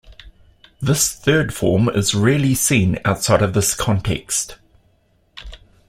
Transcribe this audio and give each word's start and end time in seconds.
This 0.81 1.11
third 1.13 1.53
form 1.53 1.87
is 1.87 2.15
rarely 2.15 2.55
seen 2.55 2.97
outside 3.05 3.43
of 3.43 3.53
this 3.53 3.75
context. 3.75 4.55